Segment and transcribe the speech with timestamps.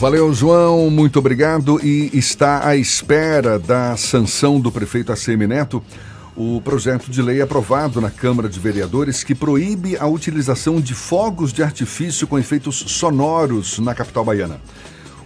[0.00, 1.78] Valeu, João, muito obrigado.
[1.84, 5.82] E está à espera da sanção do prefeito ACM Neto
[6.34, 11.52] o projeto de lei aprovado na Câmara de Vereadores que proíbe a utilização de fogos
[11.52, 14.58] de artifício com efeitos sonoros na capital baiana.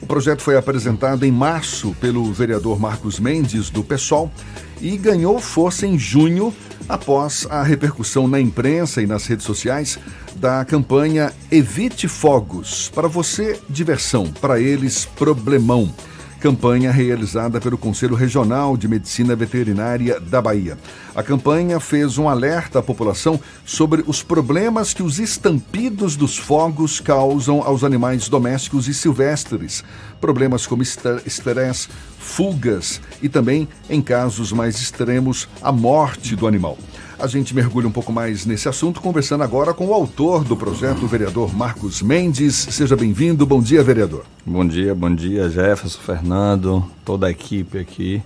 [0.04, 4.30] O projeto foi apresentado em março pelo vereador Marcos Mendes, do PSOL,
[4.78, 6.54] e ganhou força em junho
[6.86, 9.98] após a repercussão na imprensa e nas redes sociais
[10.36, 12.92] da campanha Evite Fogos.
[12.94, 14.26] Para você, diversão.
[14.26, 15.90] Para eles, problemão.
[16.38, 20.76] Campanha realizada pelo Conselho Regional de Medicina Veterinária da Bahia.
[21.14, 26.98] A campanha fez um alerta à população sobre os problemas que os estampidos dos fogos
[26.98, 29.84] causam aos animais domésticos e silvestres.
[30.20, 36.76] Problemas como estresse, fugas e também, em casos mais extremos, a morte do animal.
[37.16, 41.04] A gente mergulha um pouco mais nesse assunto, conversando agora com o autor do projeto,
[41.04, 42.56] o vereador Marcos Mendes.
[42.56, 43.46] Seja bem-vindo.
[43.46, 44.24] Bom dia, vereador.
[44.44, 48.20] Bom dia, bom dia, Jefferson, Fernando, toda a equipe aqui,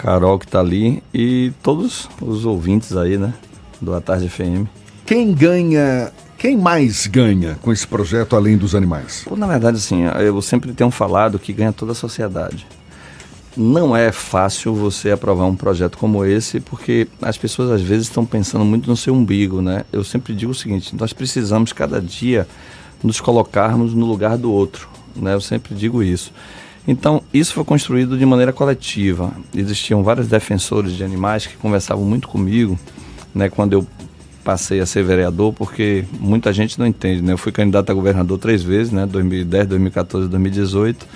[0.00, 3.34] Carol que está ali e todos os ouvintes aí, né,
[3.80, 4.66] do A Tarde FM.
[5.04, 9.26] Quem ganha quem mais ganha com esse projeto além dos animais?
[9.36, 12.66] na verdade, assim, eu sempre tenho falado que ganha toda a sociedade
[13.56, 18.24] não é fácil você aprovar um projeto como esse, porque as pessoas às vezes estão
[18.24, 19.84] pensando muito no seu umbigo, né?
[19.92, 22.46] Eu sempre digo o seguinte: nós precisamos cada dia
[23.02, 25.34] nos colocarmos no lugar do outro, né?
[25.34, 26.32] Eu sempre digo isso.
[26.86, 29.32] Então, isso foi construído de maneira coletiva.
[29.54, 32.78] Existiam vários defensores de animais que conversavam muito comigo,
[33.34, 33.86] né, quando eu
[34.42, 37.34] passei a ser vereador, porque muita gente não entende, né?
[37.34, 41.06] Eu fui candidato a governador três vezes, né, 2010, 2014 e 2018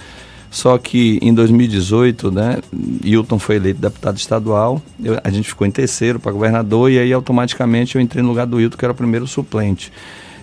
[0.55, 2.59] só que em 2018, né,
[3.03, 7.12] Hilton foi eleito deputado estadual, eu, a gente ficou em terceiro para governador e aí
[7.12, 9.91] automaticamente eu entrei no lugar do Hilton, que era o primeiro suplente.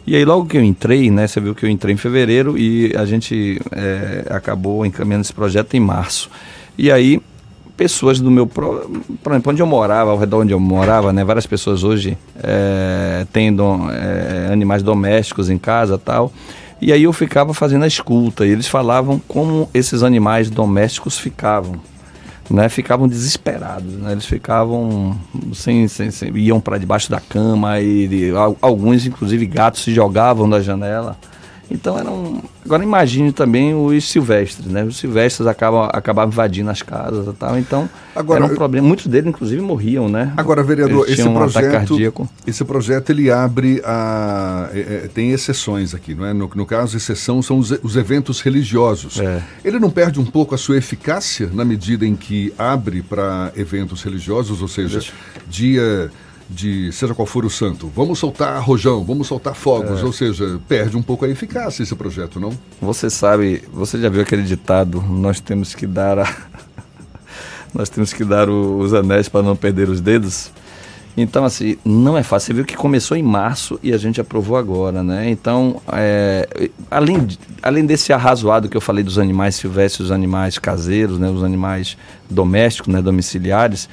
[0.06, 2.94] E aí logo que eu entrei, né, você viu que eu entrei em fevereiro e
[2.96, 6.30] a gente é, acabou encaminhando esse projeto em março.
[6.78, 7.22] E aí
[7.78, 8.88] pessoas do meu por
[9.30, 13.64] exemplo, onde eu morava, ao redor onde eu morava, né, várias pessoas hoje é, tendo
[13.92, 16.32] é, animais domésticos em casa tal.
[16.82, 21.80] E aí eu ficava fazendo a escuta e eles falavam como esses animais domésticos ficavam.
[22.52, 25.18] Né, ficavam desesperados, né, eles ficavam
[25.54, 28.32] sem, sem, sem iam para debaixo da cama e, e
[28.62, 31.18] alguns inclusive gatos se jogavam da janela.
[31.72, 32.44] Então eram.
[32.64, 34.84] Agora imagine também os silvestres, né?
[34.84, 37.58] Os silvestres acabam, acabavam invadindo as casas e tal.
[37.58, 38.88] Então agora, era um problema.
[38.88, 40.34] Muitos deles, inclusive, morriam, né?
[40.36, 41.98] Agora, vereador, esse um projeto.
[42.46, 44.70] Esse projeto ele abre a.
[44.74, 46.34] É, é, tem exceções aqui, não é?
[46.34, 49.20] No, no caso, exceção são os, os eventos religiosos.
[49.20, 49.42] É.
[49.64, 54.04] Ele não perde um pouco a sua eficácia na medida em que abre para eventos
[54.04, 55.14] religiosos, ou seja, Deixa.
[55.48, 56.12] dia
[56.52, 60.04] de seja qual for o santo, vamos soltar rojão, vamos soltar fogos, é.
[60.04, 62.52] ou seja, perde um pouco a eficácia esse projeto, não?
[62.82, 66.36] Você sabe, você já viu aquele ditado, nós temos que dar a...
[67.74, 70.52] nós temos que dar o, os anéis para não perder os dedos?
[71.16, 72.48] Então, assim, não é fácil.
[72.48, 75.30] Você viu que começou em março e a gente aprovou agora, né?
[75.30, 77.28] Então, é, além,
[77.62, 81.30] além desse arrazoado que eu falei dos animais silvestres, os animais caseiros, né?
[81.30, 81.98] Os animais
[82.30, 83.02] domésticos, né?
[83.02, 83.90] Domiciliares,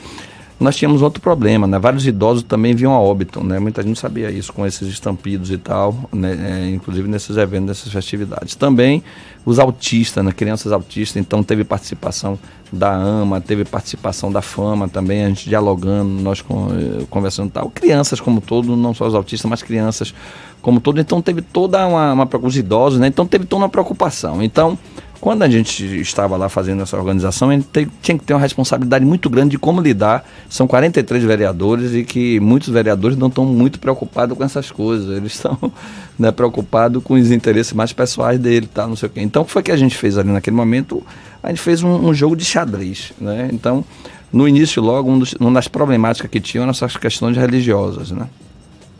[0.60, 1.78] nós tínhamos outro problema, né?
[1.78, 3.60] Vários idosos também vinham a óbito, né?
[3.60, 6.66] Muita gente não sabia isso com esses estampidos e tal, né?
[6.66, 8.56] É, inclusive nesses eventos, nessas festividades.
[8.56, 9.04] Também
[9.46, 10.32] os autistas, né?
[10.32, 12.36] Crianças autistas, então teve participação
[12.72, 17.70] da AMA, teve participação da FAMA também, a gente dialogando, nós eh, conversando e tal.
[17.70, 20.12] Crianças como todo, não só os autistas, mas crianças
[20.60, 21.00] como todo.
[21.00, 23.06] Então teve toda uma, uma os idosos, né?
[23.06, 24.42] Então teve toda uma preocupação.
[24.42, 24.76] Então
[25.20, 27.68] quando a gente estava lá fazendo essa organização, a gente
[28.00, 30.24] tinha que ter uma responsabilidade muito grande de como lidar.
[30.48, 35.16] São 43 vereadores e que muitos vereadores não estão muito preocupados com essas coisas.
[35.16, 35.58] Eles estão
[36.18, 39.20] né, preocupados com os interesses mais pessoais dele, tá, não sei o quê.
[39.20, 41.04] Então, o que foi que a gente fez ali naquele momento?
[41.42, 43.48] A gente fez um, um jogo de xadrez, né?
[43.52, 43.84] Então,
[44.32, 48.28] no início, logo, um dos, uma das problemáticas que tinham eram essas questões religiosas, né?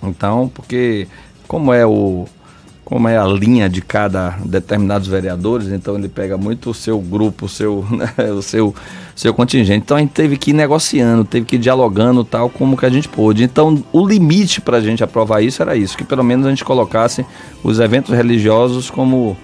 [0.02, 1.06] Então, porque
[1.46, 2.26] como é o
[2.88, 7.44] como é a linha de cada determinados vereadores, então ele pega muito o seu grupo,
[7.44, 8.74] o seu, né, o seu,
[9.14, 9.82] seu contingente.
[9.84, 12.88] Então a gente teve que ir negociando, teve que ir dialogando tal como que a
[12.88, 13.44] gente pôde.
[13.44, 16.64] Então o limite para a gente aprovar isso era isso, que pelo menos a gente
[16.64, 17.26] colocasse
[17.62, 19.36] os eventos religiosos como,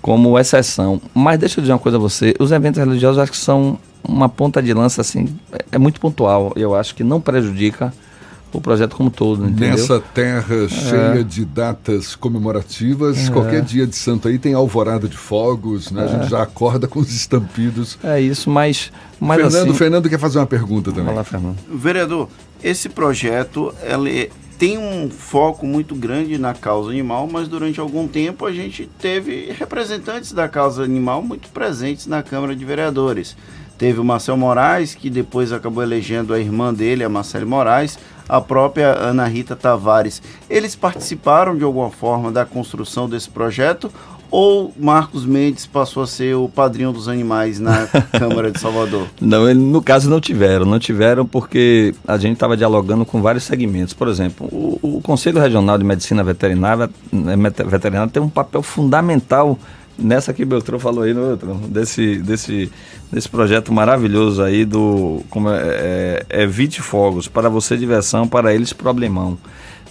[0.00, 0.98] como exceção.
[1.12, 4.30] Mas deixa eu dizer uma coisa a você, os eventos religiosos acho que são uma
[4.30, 6.50] ponta de lança assim, é, é muito pontual.
[6.56, 7.92] Eu acho que não prejudica
[8.52, 9.70] o projeto como todo, entendeu?
[9.70, 10.68] Nessa terra é.
[10.68, 13.30] cheia de datas comemorativas, é.
[13.30, 16.02] qualquer dia de santo aí tem alvorada de fogos, né?
[16.02, 16.04] É.
[16.04, 17.98] A gente já acorda com os estampidos.
[18.02, 18.90] É isso, mas...
[19.20, 19.78] mas Fernando, assim...
[19.78, 21.06] Fernando quer fazer uma pergunta também.
[21.06, 21.56] Fala, Fernando.
[21.68, 22.28] Vereador,
[22.62, 28.46] esse projeto, ele tem um foco muito grande na causa animal, mas durante algum tempo
[28.46, 33.36] a gente teve representantes da causa animal muito presentes na Câmara de Vereadores.
[33.78, 38.40] Teve o Marcel Moraes, que depois acabou elegendo a irmã dele, a Marcele Moraes, a
[38.40, 40.22] própria Ana Rita Tavares.
[40.48, 43.90] Eles participaram de alguma forma da construção desse projeto
[44.30, 47.86] ou Marcos Mendes passou a ser o padrinho dos animais na
[48.18, 49.06] Câmara de Salvador?
[49.20, 50.66] Não, ele, no caso não tiveram.
[50.66, 53.94] Não tiveram porque a gente estava dialogando com vários segmentos.
[53.94, 57.36] Por exemplo, o, o Conselho Regional de Medicina Veterinária, né,
[57.66, 59.58] Veterinária tem um papel fundamental
[59.98, 62.70] nessa que Beltrão falou aí no outro, desse, desse,
[63.10, 68.72] desse projeto maravilhoso aí do como é, é, Evite Fogos, para você diversão, para eles
[68.72, 69.38] problemão.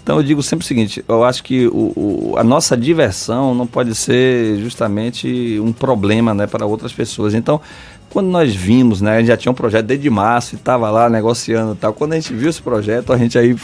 [0.04, 3.66] Então eu digo sempre o seguinte, eu acho que o, o, a nossa diversão não
[3.66, 7.34] pode ser justamente um problema né, para outras pessoas.
[7.34, 7.60] Então,
[8.12, 11.10] quando nós vimos, né, a gente já tinha um projeto desde março e estava lá
[11.10, 11.92] negociando e tal.
[11.92, 13.56] Quando a gente viu esse projeto, a gente aí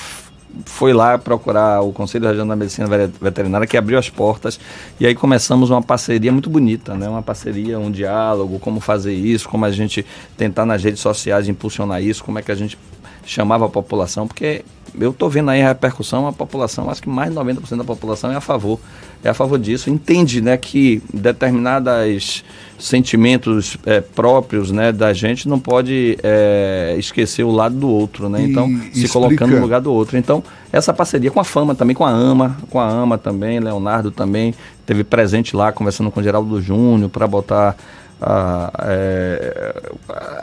[0.66, 2.88] foi lá procurar o Conselho Regional da Medicina
[3.22, 4.60] Veterinária, que abriu as portas,
[5.00, 7.08] e aí começamos uma parceria muito bonita, né?
[7.08, 10.06] Uma parceria, um diálogo, como fazer isso, como a gente
[10.38, 12.78] tentar nas redes sociais impulsionar isso, como é que a gente
[13.26, 14.64] chamava a população, porque
[15.00, 18.32] eu estou vendo aí a repercussão, a população, acho que mais de 90% da população
[18.32, 18.80] é a favor,
[19.24, 22.44] é a favor disso, entende né, que determinados
[22.82, 28.42] sentimentos é, próprios né, da gente não pode é, esquecer o lado do outro, né?
[28.42, 29.14] Então, e se explica...
[29.14, 30.18] colocando no lugar do outro.
[30.18, 34.10] Então, essa parceria com a Fama também, com a AMA, com a AMA também, Leonardo
[34.10, 34.54] também,
[34.86, 37.76] teve presente lá, conversando com o Geraldo Júnior para botar
[38.20, 39.84] ah, é,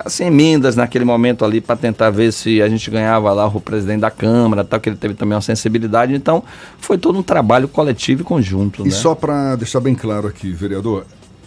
[0.05, 4.01] as emendas naquele momento ali para tentar ver se a gente ganhava lá o presidente
[4.01, 6.15] da Câmara, tal, que ele teve também uma sensibilidade.
[6.15, 6.43] Então,
[6.79, 8.83] foi todo um trabalho coletivo e conjunto.
[8.83, 8.91] E né?
[8.91, 11.05] só para deixar bem claro aqui, vereador,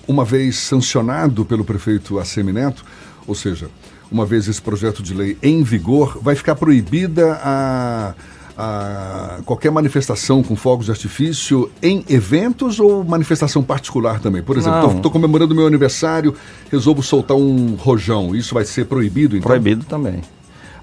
[0.08, 2.84] uma vez sancionado pelo prefeito Assemineto,
[3.28, 3.70] ou seja,
[4.12, 8.14] uma vez esse projeto de lei em vigor, vai ficar proibida a
[8.58, 14.44] a qualquer manifestação com fogos de artifício em eventos ou manifestação particular também?
[14.44, 16.36] Por exemplo, estou comemorando meu aniversário,
[16.72, 18.36] resolvo soltar um rojão.
[18.36, 19.48] Isso vai ser proibido, então?
[19.48, 20.22] Proibido também.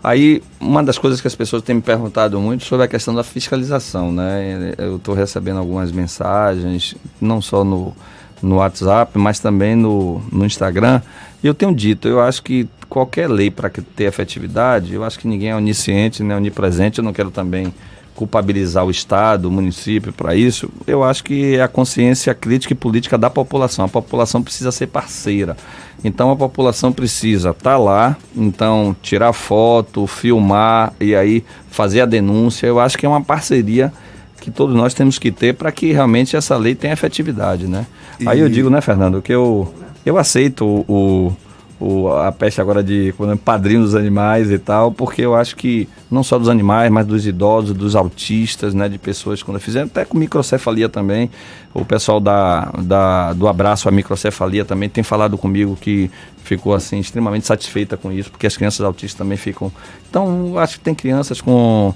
[0.02, 3.24] Aí, uma das coisas que as pessoas têm me perguntado muito sobre a questão da
[3.24, 4.74] fiscalização, né?
[4.78, 7.94] Eu estou recebendo algumas mensagens, não só no,
[8.42, 11.00] no WhatsApp, mas também no, no Instagram.
[11.42, 15.28] E eu tenho dito, eu acho que qualquer lei para ter efetividade, eu acho que
[15.28, 17.72] ninguém é onisciente, nem onipresente, eu não quero também
[18.18, 20.68] culpabilizar o Estado, o município para isso.
[20.88, 23.84] Eu acho que é a consciência crítica e política da população.
[23.84, 25.56] A população precisa ser parceira.
[26.02, 32.06] Então a população precisa estar tá lá, então tirar foto, filmar e aí fazer a
[32.06, 32.66] denúncia.
[32.66, 33.92] Eu acho que é uma parceria
[34.40, 37.86] que todos nós temos que ter para que realmente essa lei tenha efetividade, né?
[38.18, 38.28] E...
[38.28, 39.72] Aí eu digo, né, Fernando, que eu,
[40.04, 41.32] eu aceito o,
[41.80, 45.88] o, a peste agora de é padrinho dos animais e tal, porque eu acho que
[46.10, 50.04] não só dos animais, mas dos idosos, dos autistas, né, de pessoas quando fizeram, até
[50.04, 51.30] com microcefalia também.
[51.72, 56.10] O pessoal da, da, do abraço à microcefalia também tem falado comigo que
[56.42, 59.70] ficou assim extremamente satisfeita com isso, porque as crianças autistas também ficam.
[60.08, 61.94] Então, acho que tem crianças com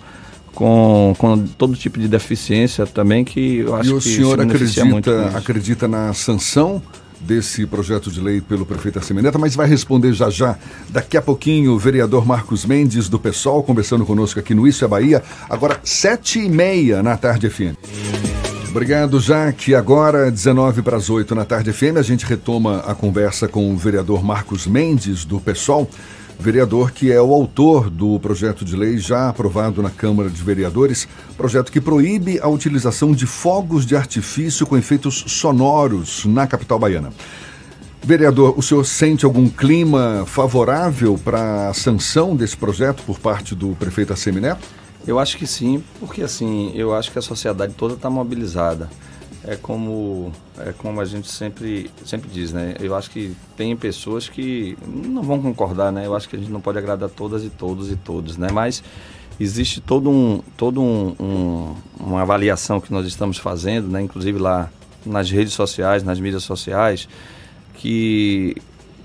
[0.55, 5.37] com, com todo tipo de deficiência também que eu acho e o que senhor acredita,
[5.37, 6.83] acredita na sanção
[7.21, 10.57] desse projeto de lei pelo prefeito Arcemeneta, mas vai responder já já.
[10.91, 14.89] Daqui a pouquinho, o vereador Marcos Mendes, do PSOL, conversando conosco aqui no Isso é
[14.89, 17.77] Bahia, agora sete e meia na tarde FM.
[18.73, 19.75] Obrigado, Jaque.
[19.75, 23.77] Agora, 19 para as 8 na tarde FM, a gente retoma a conversa com o
[23.77, 25.87] vereador Marcos Mendes, do PSOL
[26.43, 31.07] vereador que é o autor do projeto de lei já aprovado na Câmara de Vereadores,
[31.37, 37.13] projeto que proíbe a utilização de fogos de artifício com efeitos sonoros na capital baiana.
[38.03, 43.77] Vereador, o senhor sente algum clima favorável para a sanção desse projeto por parte do
[43.77, 44.67] prefeito Assemineto?
[45.07, 48.91] Eu acho que sim, porque assim, eu acho que a sociedade toda está mobilizada
[49.45, 52.75] é como é como a gente sempre sempre diz, né?
[52.81, 56.07] Eu acho que tem pessoas que não vão concordar, né?
[56.07, 58.49] Eu acho que a gente não pode agradar todas e todos e todos, né?
[58.53, 58.83] Mas
[59.41, 64.01] existe todo um todo um, um, uma avaliação que nós estamos fazendo, né?
[64.03, 64.71] Inclusive lá
[65.05, 67.09] nas redes sociais, nas mídias sociais,
[67.75, 68.55] que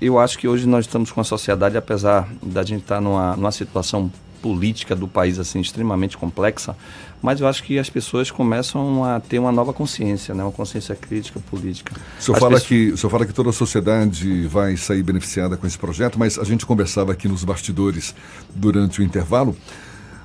[0.00, 3.50] eu acho que hoje nós estamos com a sociedade, apesar da gente estar numa, numa
[3.50, 4.10] situação
[4.42, 6.76] política do país assim extremamente complexa,
[7.20, 10.42] mas eu acho que as pessoas começam a ter uma nova consciência, né?
[10.42, 11.94] uma consciência crítica política.
[12.18, 12.68] O senhor, fala pessoas...
[12.68, 16.38] que, o senhor fala que toda a sociedade vai sair beneficiada com esse projeto, mas
[16.38, 18.14] a gente conversava aqui nos bastidores
[18.54, 19.56] durante o intervalo.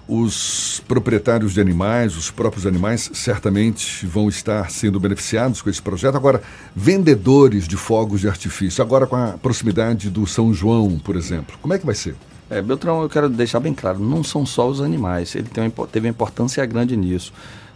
[0.06, 6.16] Os proprietários de animais, os próprios animais, certamente vão estar sendo beneficiados com esse projeto.
[6.16, 6.42] Agora,
[6.76, 11.74] vendedores de fogos de artifício, agora com a proximidade do São João, por exemplo, como
[11.74, 12.16] é que vai ser?
[12.54, 15.88] É, Beltrão, eu quero deixar bem claro, não são só os animais, ele tem uma,
[15.88, 17.34] teve uma importância grande nisso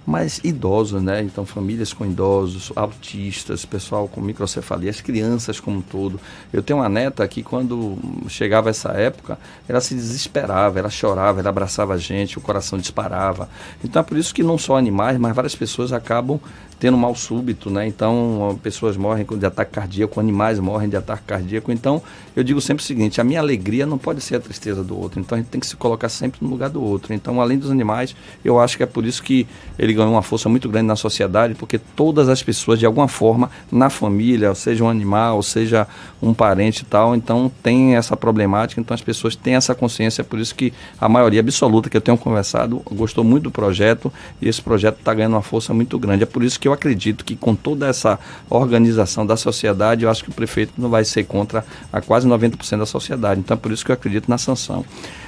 [0.07, 1.21] mas idosos, né?
[1.21, 6.17] Então, famílias com idosos, autistas, pessoal com microcefalia, as crianças como um todo.
[6.53, 7.97] Eu tenho uma neta que, quando
[8.29, 9.37] chegava essa época,
[9.67, 13.49] ela se desesperava, ela chorava, ela abraçava a gente, o coração disparava.
[13.83, 16.39] Então, é por isso que não só animais, mas várias pessoas acabam
[16.79, 17.87] tendo mal súbito, né?
[17.87, 21.71] Então, pessoas morrem de ataque cardíaco, animais morrem de ataque cardíaco.
[21.71, 22.01] Então,
[22.35, 25.19] eu digo sempre o seguinte: a minha alegria não pode ser a tristeza do outro.
[25.19, 27.13] Então, a gente tem que se colocar sempre no lugar do outro.
[27.13, 29.47] Então, além dos animais, eu acho que é por isso que
[29.77, 33.49] ele ganhou uma força muito grande na sociedade, porque todas as pessoas, de alguma forma,
[33.71, 35.87] na família, seja um animal, seja
[36.21, 38.79] um parente e tal, então tem essa problemática.
[38.79, 40.21] Então, as pessoas têm essa consciência.
[40.21, 44.11] É por isso que a maioria absoluta que eu tenho conversado gostou muito do projeto
[44.41, 46.23] e esse projeto está ganhando uma força muito grande.
[46.23, 50.23] É por isso que eu acredito que com toda essa organização da sociedade, eu acho
[50.23, 53.39] que o prefeito não vai ser contra a quase 90% da sociedade.
[53.39, 54.85] Então é por isso que eu acredito na sanção.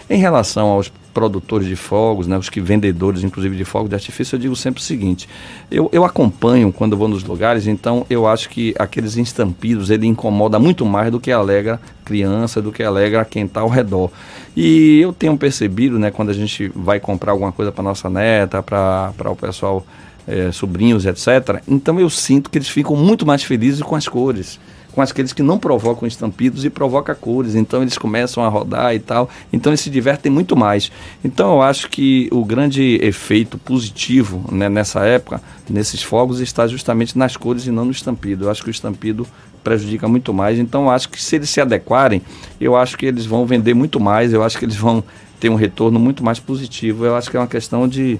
[0.09, 4.35] Em relação aos produtores de fogos, né, os que vendedores, inclusive de fogos de artifício,
[4.35, 5.29] eu digo sempre o seguinte:
[5.69, 10.57] eu, eu acompanho quando vou nos lugares, então eu acho que aqueles estampidos ele incomoda
[10.57, 14.09] muito mais do que alegra criança, do que alegra quem está ao redor.
[14.55, 18.63] E eu tenho percebido, né, quando a gente vai comprar alguma coisa para nossa neta,
[18.63, 19.85] para o pessoal
[20.27, 21.61] é, sobrinhos, etc.
[21.67, 24.59] Então eu sinto que eles ficam muito mais felizes com as cores
[25.07, 27.55] com aqueles que não provocam estampidos e provoca cores.
[27.55, 29.29] Então eles começam a rodar e tal.
[29.51, 30.91] Então eles se divertem muito mais.
[31.23, 37.17] Então eu acho que o grande efeito positivo né, nessa época, nesses fogos, está justamente
[37.17, 38.45] nas cores e não no estampido.
[38.45, 39.25] Eu acho que o estampido
[39.63, 40.59] prejudica muito mais.
[40.59, 42.21] Então eu acho que se eles se adequarem,
[42.59, 44.33] eu acho que eles vão vender muito mais.
[44.33, 45.01] Eu acho que eles vão
[45.39, 47.05] ter um retorno muito mais positivo.
[47.05, 48.19] Eu acho que é uma questão de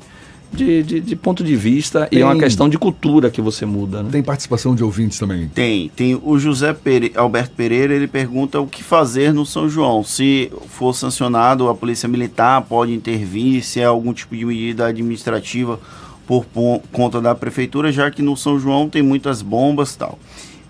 [0.51, 3.65] de, de, de, ponto de vista tem, e é uma questão de cultura que você
[3.65, 4.03] muda.
[4.03, 4.09] Né?
[4.11, 5.47] Tem participação de ouvintes também?
[5.47, 5.89] Tem.
[5.95, 10.03] Tem o José Pere, Alberto Pereira, ele pergunta o que fazer no São João.
[10.03, 15.79] Se for sancionado, a Polícia Militar pode intervir, se é algum tipo de medida administrativa
[16.25, 16.45] por
[16.91, 20.19] conta da Prefeitura, já que no São João tem muitas bombas e tal.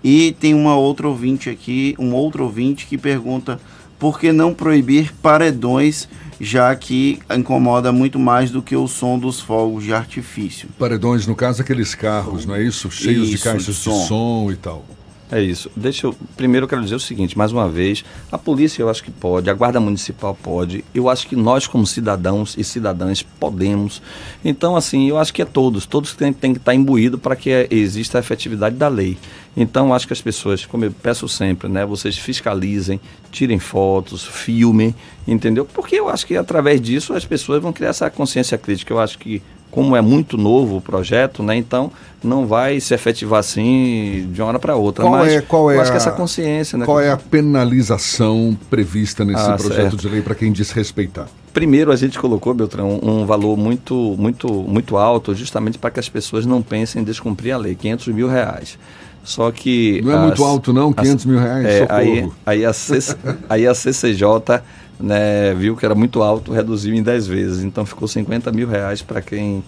[0.02, 3.60] E tem uma outra ouvinte aqui, um outro ouvinte que pergunta
[3.98, 6.08] por que não proibir paredões
[6.40, 10.68] já que incomoda muito mais do que o som dos fogos de artifício.
[10.78, 12.90] Paredões, no caso, aqueles carros, não é isso?
[12.90, 14.00] Cheios isso, de caixas de som.
[14.00, 14.84] de som e tal.
[15.32, 15.70] É isso.
[15.76, 16.14] Deixa eu.
[16.36, 19.48] Primeiro eu quero dizer o seguinte, mais uma vez, a polícia eu acho que pode,
[19.48, 20.84] a guarda municipal pode.
[20.92, 24.02] Eu acho que nós, como cidadãos e cidadãs, podemos.
[24.44, 25.86] Então, assim, eu acho que é todos.
[25.86, 29.16] Todos têm, têm que estar imbuídos para que exista a efetividade da lei.
[29.56, 34.94] Então, acho que as pessoas, como eu peço sempre, né, vocês fiscalizem, tirem fotos, filmem,
[35.26, 35.64] entendeu?
[35.64, 38.92] Porque eu acho que através disso as pessoas vão criar essa consciência crítica.
[38.92, 41.56] Eu acho que como é muito novo o projeto, né?
[41.56, 41.90] Então
[42.22, 45.04] não vai se efetivar assim de uma hora para outra.
[45.04, 46.84] Qual mas é, qual é eu acho que essa consciência, né?
[46.84, 49.96] Qual é a penalização prevista nesse ah, projeto certo.
[49.96, 51.28] de lei para quem desrespeitar?
[51.52, 56.08] Primeiro a gente colocou, Beltrão, um valor muito, muito, muito alto, justamente para que as
[56.08, 58.78] pessoas não pensem em descumprir a lei, 500 mil reais.
[59.22, 60.00] Só que.
[60.02, 60.92] Não é as, muito alto, não?
[60.92, 61.66] 500 as, mil reais?
[61.66, 63.16] É, aí, aí, a CC,
[63.48, 64.62] aí a CCJ
[64.98, 67.64] né, viu que era muito alto, reduziu em 10 vezes.
[67.64, 69.62] Então ficou 50 mil reais para quem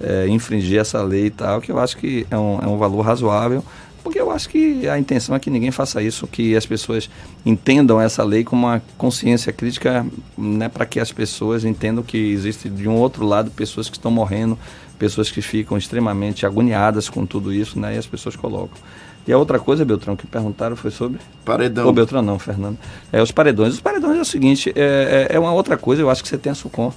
[0.00, 3.02] é, infringir essa lei e tal, que eu acho que é um, é um valor
[3.02, 3.64] razoável,
[4.02, 7.08] porque eu acho que a intenção é que ninguém faça isso, que as pessoas
[7.44, 12.68] entendam essa lei com uma consciência crítica, né, para que as pessoas entendam que existe
[12.68, 14.58] de um outro lado pessoas que estão morrendo,
[14.98, 18.78] pessoas que ficam extremamente agoniadas com tudo isso, né, e as pessoas colocam.
[19.26, 21.18] E a outra coisa, Beltrão, que perguntaram foi sobre.
[21.44, 21.86] Paredão.
[21.86, 22.78] Ou Beltrão não, Fernando.
[23.12, 23.74] É, os paredões.
[23.74, 26.38] Os paredões é o seguinte: é, é, é uma outra coisa, eu acho que você
[26.38, 26.90] tem a SUCOM.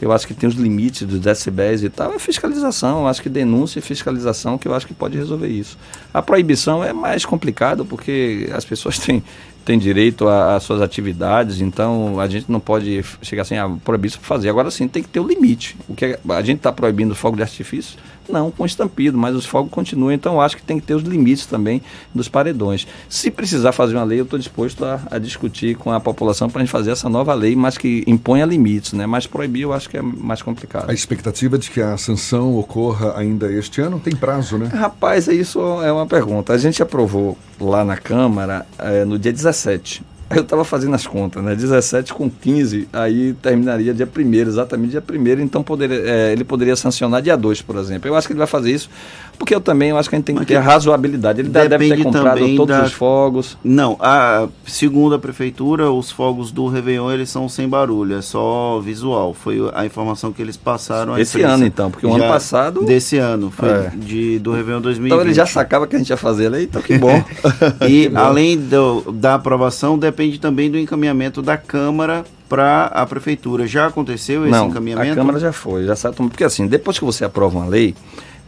[0.00, 2.12] Eu acho que tem os limites dos decibéis e tal.
[2.12, 5.78] É fiscalização, eu acho que denúncia e fiscalização que eu acho que pode resolver isso.
[6.12, 9.22] A proibição é mais complicado porque as pessoas têm,
[9.64, 14.18] têm direito às suas atividades, então a gente não pode chegar assim, ah, proibir isso
[14.18, 14.50] para fazer.
[14.50, 15.76] Agora sim, tem que ter o limite.
[15.88, 17.98] O que é, a gente está proibindo fogo de artifício
[18.28, 20.12] não, com estampido, mas os fogos continuam.
[20.12, 21.82] Então acho que tem que ter os limites também
[22.14, 22.86] dos paredões.
[23.08, 26.60] Se precisar fazer uma lei, eu estou disposto a, a, discutir com a população para
[26.60, 29.06] a gente fazer essa nova lei, mas que imponha limites, né?
[29.06, 30.90] Mas proibir eu acho que é mais complicado.
[30.90, 34.66] A expectativa de que a sanção ocorra ainda este ano tem prazo, né?
[34.66, 36.52] Rapaz, isso é uma pergunta.
[36.52, 41.42] A gente aprovou lá na Câmara é, no dia 17 eu estava fazendo as contas,
[41.42, 41.54] né?
[41.54, 46.74] 17 com 15, aí terminaria dia 1 exatamente dia 1 então poderia, é, ele poderia
[46.74, 48.08] sancionar dia 2, por exemplo.
[48.08, 48.90] Eu acho que ele vai fazer isso
[49.38, 51.40] Porque eu também eu acho que a gente tem que ter razoabilidade.
[51.40, 52.84] Ele deve ter comprado todos da...
[52.84, 53.58] os fogos.
[53.62, 58.80] Não, a, segundo a prefeitura, os fogos do Réveillon eles são sem barulho, é só
[58.80, 59.34] visual.
[59.34, 61.18] Foi a informação que eles passaram.
[61.18, 62.84] Esse ano, então, porque o ano passado.
[62.84, 63.92] Desse ano, foi é.
[63.94, 65.12] de, do Réveillon 2020.
[65.12, 67.22] Então ele já sacava que a gente ia fazer ali, então que bom.
[67.82, 68.18] e que bom.
[68.18, 73.66] além do, da aprovação, depende também do encaminhamento da Câmara para a prefeitura.
[73.66, 75.12] Já aconteceu esse Não, encaminhamento?
[75.12, 76.16] A Câmara já foi, já sabe.
[76.16, 77.94] Porque assim, depois que você aprova uma lei,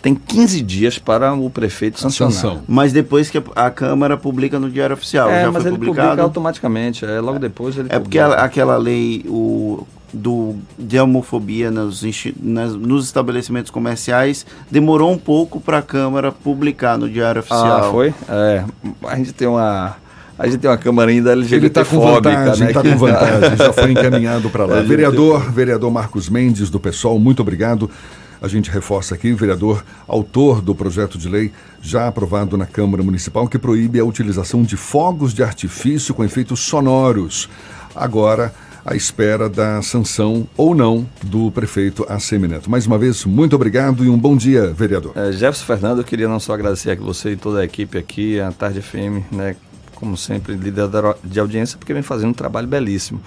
[0.00, 2.32] tem 15 dias para o prefeito sancionar.
[2.32, 2.62] Sanção.
[2.68, 6.08] Mas depois que a Câmara publica no Diário Oficial, é, já mas foi ele publicado?
[6.08, 12.02] publica automaticamente, é, logo depois ele É porque aquela lei o, do, de homofobia nos,
[12.40, 17.88] nas, nos estabelecimentos comerciais demorou um pouco para a Câmara publicar no Diário Oficial.
[17.88, 18.14] Ah, foi?
[18.28, 18.64] É,
[19.04, 19.96] a gente tem uma...
[20.38, 22.70] A gente tem uma câmara ainda LGBT Ele está com vantagem, né?
[22.70, 24.80] está com vantagem, já foi encaminhado para lá.
[24.82, 27.90] Vereador, vereador Marcos Mendes, do PSOL, muito obrigado.
[28.40, 33.49] A gente reforça aqui, vereador, autor do projeto de lei já aprovado na Câmara Municipal,
[33.49, 37.49] que proíbe a utilização de fogos de artifício com efeitos sonoros.
[37.95, 38.54] Agora,
[38.88, 42.71] à espera da sanção ou não do prefeito Assemineto.
[42.71, 45.12] Mais uma vez, muito obrigado e um bom dia, vereador.
[45.14, 48.40] É, Jefferson Fernando, eu queria não só agradecer a você e toda a equipe aqui,
[48.40, 49.57] a Tarde FM, né,
[49.98, 50.88] como sempre, líder
[51.24, 53.20] de audiência, porque vem fazendo um trabalho belíssimo.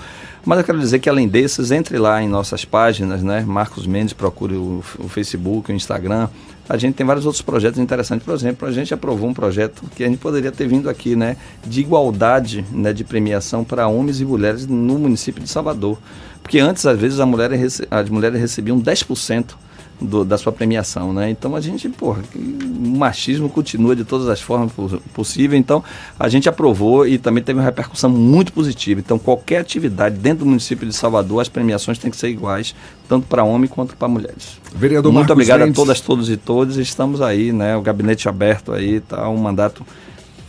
[0.45, 3.41] Mas eu quero dizer que, além desses, entre lá em nossas páginas, né?
[3.41, 6.29] Marcos Mendes, procure o, o Facebook, o Instagram.
[6.69, 8.25] A gente tem vários outros projetos interessantes.
[8.25, 11.35] Por exemplo, a gente aprovou um projeto que a gente poderia ter vindo aqui, né?
[11.67, 15.97] De igualdade né, de premiação para homens e mulheres no município de Salvador.
[16.41, 19.55] Porque antes, às vezes, as mulheres, as mulheres recebiam 10%
[20.01, 21.29] do, da sua premiação, né?
[21.29, 24.71] Então a gente, porra, o machismo continua de todas as formas
[25.13, 25.83] possíveis, então
[26.19, 28.99] a gente aprovou e também teve uma repercussão muito positiva.
[28.99, 32.73] Então qualquer atividade dentro do município de Salvador, as premiações têm que ser iguais,
[33.07, 34.59] tanto para homem quanto para mulheres.
[34.73, 35.73] Vereador Muito Marcos obrigado Mendes.
[35.73, 37.77] a todas, todos e todas, estamos aí, né?
[37.77, 39.85] O gabinete aberto aí, tá um mandato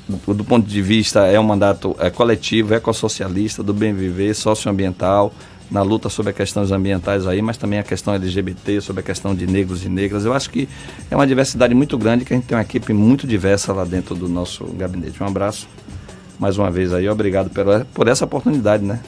[0.09, 5.32] do, do ponto de vista é um mandato é, coletivo, ecossocialista, do bem viver, socioambiental,
[5.72, 9.34] na luta sobre as questões ambientais aí, mas também a questão LGBT, sobre a questão
[9.34, 10.24] de negros e negras.
[10.26, 10.68] Eu acho que
[11.10, 14.14] é uma diversidade muito grande, que a gente tem uma equipe muito diversa lá dentro
[14.14, 15.22] do nosso gabinete.
[15.22, 15.66] Um abraço
[16.38, 19.00] mais uma vez aí, obrigado por, por essa oportunidade, né?